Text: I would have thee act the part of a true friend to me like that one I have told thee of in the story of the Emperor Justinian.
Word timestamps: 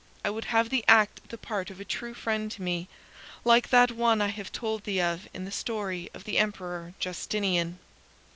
I 0.25 0.31
would 0.31 0.45
have 0.45 0.69
thee 0.71 0.83
act 0.87 1.29
the 1.29 1.37
part 1.37 1.69
of 1.69 1.79
a 1.79 1.85
true 1.85 2.15
friend 2.15 2.49
to 2.53 2.63
me 2.63 2.87
like 3.45 3.69
that 3.69 3.91
one 3.91 4.19
I 4.19 4.29
have 4.29 4.51
told 4.51 4.83
thee 4.83 4.99
of 4.99 5.29
in 5.31 5.45
the 5.45 5.51
story 5.51 6.09
of 6.15 6.23
the 6.23 6.39
Emperor 6.39 6.95
Justinian. 6.97 7.77